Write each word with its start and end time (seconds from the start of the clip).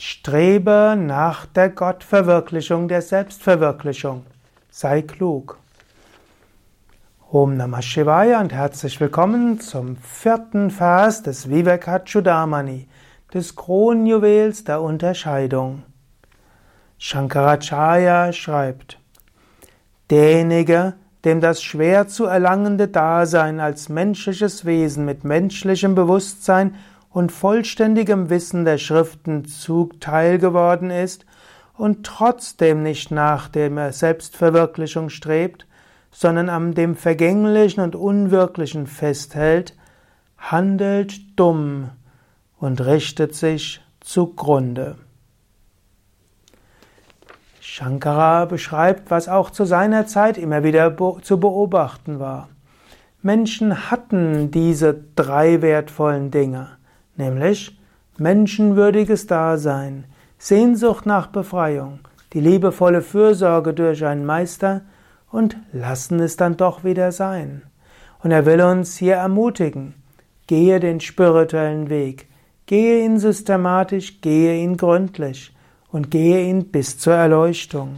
Strebe 0.00 0.94
nach 0.96 1.44
der 1.46 1.70
Gottverwirklichung, 1.70 2.86
der 2.86 3.02
Selbstverwirklichung. 3.02 4.24
Sei 4.70 5.02
klug. 5.02 5.58
Om 7.32 7.56
Namah 7.56 7.82
Shivaya 7.82 8.40
und 8.40 8.52
herzlich 8.52 9.00
willkommen 9.00 9.58
zum 9.58 9.96
vierten 9.96 10.70
Vers 10.70 11.24
des 11.24 11.50
Vivekachudamani, 11.50 12.86
des 13.34 13.56
Kronjuwels 13.56 14.62
der 14.62 14.82
Unterscheidung. 14.82 15.82
Shankaracharya 16.98 18.32
schreibt, 18.32 19.00
Derjenige, 20.10 20.94
dem 21.24 21.40
das 21.40 21.60
schwer 21.60 22.06
zu 22.06 22.26
erlangende 22.26 22.86
Dasein 22.86 23.58
als 23.58 23.88
menschliches 23.88 24.64
Wesen 24.64 25.04
mit 25.04 25.24
menschlichem 25.24 25.96
Bewusstsein 25.96 26.76
und 27.10 27.32
vollständigem 27.32 28.30
Wissen 28.30 28.64
der 28.64 28.78
Schriften 28.78 29.44
zuteil 29.44 30.38
geworden 30.38 30.90
ist 30.90 31.24
und 31.76 32.04
trotzdem 32.04 32.82
nicht 32.82 33.10
nach 33.10 33.48
der 33.48 33.92
Selbstverwirklichung 33.92 35.08
strebt, 35.08 35.66
sondern 36.10 36.48
an 36.48 36.74
dem 36.74 36.96
Vergänglichen 36.96 37.80
und 37.80 37.94
Unwirklichen 37.94 38.86
festhält, 38.86 39.76
handelt 40.36 41.38
dumm 41.38 41.90
und 42.58 42.84
richtet 42.84 43.34
sich 43.34 43.80
zugrunde. 44.00 44.96
Shankara 47.60 48.46
beschreibt, 48.46 49.10
was 49.10 49.28
auch 49.28 49.50
zu 49.50 49.64
seiner 49.64 50.06
Zeit 50.06 50.38
immer 50.38 50.64
wieder 50.64 50.96
zu 51.22 51.38
beobachten 51.38 52.18
war. 52.18 52.48
Menschen 53.22 53.90
hatten 53.90 54.50
diese 54.50 54.98
drei 55.14 55.62
wertvollen 55.62 56.30
Dinge 56.30 56.77
nämlich 57.18 57.78
menschenwürdiges 58.18 59.26
Dasein, 59.26 60.04
Sehnsucht 60.38 61.06
nach 61.06 61.28
Befreiung, 61.28 62.00
die 62.32 62.40
liebevolle 62.40 63.02
Fürsorge 63.02 63.74
durch 63.74 64.04
einen 64.04 64.24
Meister 64.24 64.82
und 65.30 65.56
lassen 65.72 66.20
es 66.20 66.36
dann 66.36 66.56
doch 66.56 66.84
wieder 66.84 67.12
sein. 67.12 67.62
Und 68.22 68.30
er 68.30 68.46
will 68.46 68.60
uns 68.60 68.96
hier 68.96 69.16
ermutigen, 69.16 69.94
gehe 70.46 70.80
den 70.80 71.00
spirituellen 71.00 71.88
Weg, 71.88 72.28
gehe 72.66 73.04
ihn 73.04 73.18
systematisch, 73.18 74.20
gehe 74.20 74.62
ihn 74.62 74.76
gründlich 74.76 75.54
und 75.90 76.10
gehe 76.10 76.44
ihn 76.44 76.70
bis 76.70 76.98
zur 76.98 77.14
Erleuchtung. 77.14 77.96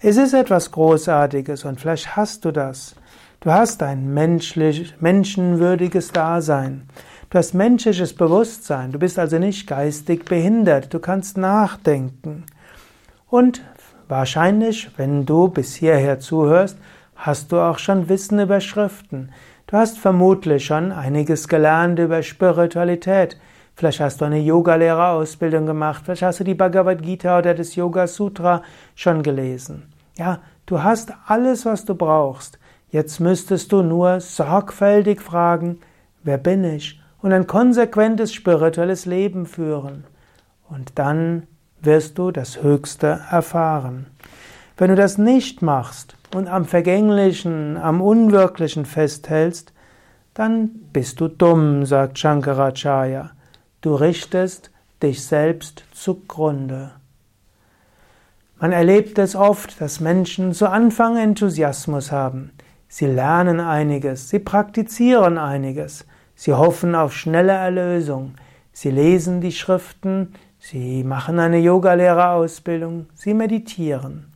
Es 0.00 0.16
ist 0.16 0.34
etwas 0.34 0.70
Großartiges 0.70 1.64
und 1.64 1.80
vielleicht 1.80 2.14
hast 2.16 2.44
du 2.44 2.50
das. 2.50 2.94
Du 3.40 3.50
hast 3.50 3.82
ein 3.82 4.12
menschlich, 4.12 4.94
menschenwürdiges 5.00 6.12
Dasein. 6.12 6.88
Du 7.34 7.38
hast 7.38 7.52
menschliches 7.52 8.14
Bewusstsein. 8.14 8.92
Du 8.92 9.00
bist 9.00 9.18
also 9.18 9.40
nicht 9.40 9.66
geistig 9.66 10.24
behindert. 10.24 10.94
Du 10.94 11.00
kannst 11.00 11.36
nachdenken. 11.36 12.44
Und 13.28 13.60
wahrscheinlich, 14.06 14.88
wenn 14.96 15.26
du 15.26 15.48
bis 15.48 15.74
hierher 15.74 16.20
zuhörst, 16.20 16.78
hast 17.16 17.50
du 17.50 17.58
auch 17.58 17.78
schon 17.78 18.08
Wissen 18.08 18.38
über 18.38 18.60
Schriften. 18.60 19.32
Du 19.66 19.76
hast 19.76 19.98
vermutlich 19.98 20.64
schon 20.64 20.92
einiges 20.92 21.48
gelernt 21.48 21.98
über 21.98 22.22
Spiritualität. 22.22 23.36
Vielleicht 23.74 23.98
hast 23.98 24.20
du 24.20 24.26
eine 24.26 24.38
Yogalehrerausbildung 24.38 25.66
gemacht, 25.66 26.02
vielleicht 26.04 26.22
hast 26.22 26.38
du 26.38 26.44
die 26.44 26.54
Bhagavad 26.54 27.02
Gita 27.02 27.40
oder 27.40 27.52
das 27.52 27.74
Yoga 27.74 28.06
Sutra 28.06 28.62
schon 28.94 29.24
gelesen. 29.24 29.92
Ja, 30.16 30.38
du 30.66 30.84
hast 30.84 31.12
alles, 31.26 31.66
was 31.66 31.84
du 31.84 31.96
brauchst. 31.96 32.60
Jetzt 32.90 33.18
müsstest 33.18 33.72
du 33.72 33.82
nur 33.82 34.20
sorgfältig 34.20 35.20
fragen, 35.20 35.80
wer 36.22 36.38
bin 36.38 36.62
ich? 36.62 37.00
Und 37.24 37.32
ein 37.32 37.46
konsequentes 37.46 38.34
spirituelles 38.34 39.06
Leben 39.06 39.46
führen. 39.46 40.04
Und 40.68 40.98
dann 40.98 41.46
wirst 41.80 42.18
du 42.18 42.30
das 42.30 42.62
Höchste 42.62 43.18
erfahren. 43.30 44.08
Wenn 44.76 44.90
du 44.90 44.94
das 44.94 45.16
nicht 45.16 45.62
machst 45.62 46.16
und 46.34 46.48
am 46.48 46.66
Vergänglichen, 46.66 47.78
am 47.78 48.02
Unwirklichen 48.02 48.84
festhältst, 48.84 49.72
dann 50.34 50.68
bist 50.92 51.18
du 51.18 51.28
dumm, 51.28 51.86
sagt 51.86 52.18
Shankaracharya. 52.18 53.30
Du 53.80 53.94
richtest 53.94 54.70
dich 55.02 55.24
selbst 55.24 55.84
zugrunde. 55.94 56.90
Man 58.60 58.72
erlebt 58.72 59.18
es 59.18 59.34
oft, 59.34 59.80
dass 59.80 59.98
Menschen 59.98 60.52
zu 60.52 60.68
Anfang 60.68 61.16
Enthusiasmus 61.16 62.12
haben. 62.12 62.50
Sie 62.86 63.06
lernen 63.06 63.60
einiges, 63.60 64.28
sie 64.28 64.40
praktizieren 64.40 65.38
einiges. 65.38 66.04
Sie 66.34 66.52
hoffen 66.52 66.94
auf 66.94 67.14
schnelle 67.14 67.52
Erlösung. 67.52 68.34
Sie 68.72 68.90
lesen 68.90 69.40
die 69.40 69.52
Schriften, 69.52 70.34
sie 70.58 71.04
machen 71.04 71.38
eine 71.38 71.58
Yogalehrerausbildung, 71.58 73.06
sie 73.14 73.34
meditieren. 73.34 74.32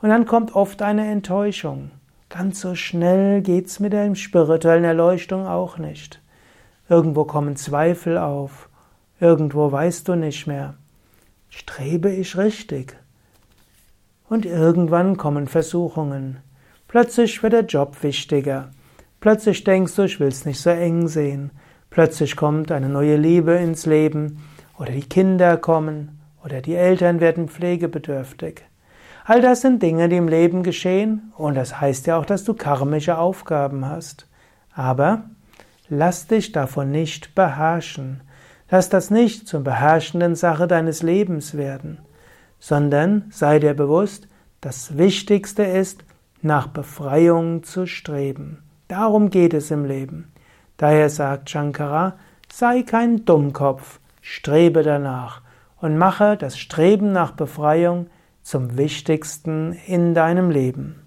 Und 0.00 0.08
dann 0.08 0.26
kommt 0.26 0.54
oft 0.54 0.82
eine 0.82 1.10
Enttäuschung. 1.10 1.90
Ganz 2.28 2.60
so 2.60 2.74
schnell 2.74 3.42
geht's 3.42 3.80
mit 3.80 3.92
der 3.92 4.14
spirituellen 4.14 4.84
Erleuchtung 4.84 5.46
auch 5.46 5.78
nicht. 5.78 6.20
Irgendwo 6.88 7.24
kommen 7.24 7.56
Zweifel 7.56 8.18
auf. 8.18 8.68
Irgendwo 9.20 9.70
weißt 9.70 10.08
du 10.08 10.14
nicht 10.14 10.46
mehr. 10.46 10.74
Strebe 11.48 12.10
ich 12.10 12.36
richtig? 12.36 12.96
Und 14.28 14.44
irgendwann 14.44 15.16
kommen 15.16 15.46
Versuchungen. 15.46 16.38
Plötzlich 16.88 17.42
wird 17.42 17.52
der 17.52 17.64
Job 17.64 18.02
wichtiger. 18.02 18.70
Plötzlich 19.20 19.64
denkst 19.64 19.94
du, 19.96 20.02
ich 20.02 20.20
will 20.20 20.28
es 20.28 20.44
nicht 20.44 20.60
so 20.60 20.70
eng 20.70 21.08
sehen. 21.08 21.50
Plötzlich 21.90 22.36
kommt 22.36 22.70
eine 22.70 22.88
neue 22.88 23.16
Liebe 23.16 23.52
ins 23.52 23.86
Leben 23.86 24.44
oder 24.78 24.92
die 24.92 25.08
Kinder 25.08 25.56
kommen 25.56 26.20
oder 26.44 26.60
die 26.60 26.74
Eltern 26.74 27.20
werden 27.20 27.48
pflegebedürftig. 27.48 28.62
All 29.24 29.40
das 29.40 29.62
sind 29.62 29.82
Dinge, 29.82 30.08
die 30.08 30.16
im 30.16 30.28
Leben 30.28 30.62
geschehen 30.62 31.32
und 31.36 31.54
das 31.54 31.80
heißt 31.80 32.06
ja 32.06 32.16
auch, 32.16 32.26
dass 32.26 32.44
du 32.44 32.54
karmische 32.54 33.18
Aufgaben 33.18 33.86
hast. 33.86 34.28
Aber 34.72 35.24
lass 35.88 36.26
dich 36.26 36.52
davon 36.52 36.90
nicht 36.90 37.34
beherrschen. 37.34 38.20
Lass 38.70 38.88
das 38.88 39.10
nicht 39.10 39.48
zur 39.48 39.60
beherrschenden 39.60 40.34
Sache 40.34 40.66
deines 40.68 41.02
Lebens 41.02 41.56
werden, 41.56 41.98
sondern 42.58 43.24
sei 43.30 43.58
dir 43.58 43.74
bewusst, 43.74 44.28
das 44.60 44.96
Wichtigste 44.96 45.62
ist, 45.62 46.04
nach 46.42 46.68
Befreiung 46.68 47.62
zu 47.62 47.86
streben. 47.86 48.65
Darum 48.88 49.30
geht 49.30 49.54
es 49.54 49.70
im 49.70 49.84
Leben. 49.84 50.32
Daher 50.76 51.08
sagt 51.08 51.50
Shankara, 51.50 52.16
sei 52.52 52.82
kein 52.82 53.24
Dummkopf, 53.24 54.00
strebe 54.20 54.82
danach 54.82 55.42
und 55.80 55.96
mache 55.96 56.36
das 56.36 56.58
Streben 56.58 57.12
nach 57.12 57.32
Befreiung 57.32 58.08
zum 58.42 58.76
Wichtigsten 58.76 59.72
in 59.86 60.14
deinem 60.14 60.50
Leben. 60.50 61.05